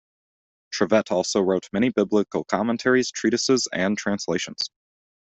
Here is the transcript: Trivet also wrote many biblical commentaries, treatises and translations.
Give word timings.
Trivet 0.71 1.11
also 1.11 1.41
wrote 1.41 1.69
many 1.71 1.89
biblical 1.89 2.43
commentaries, 2.43 3.11
treatises 3.11 3.67
and 3.71 3.95
translations. 3.95 4.71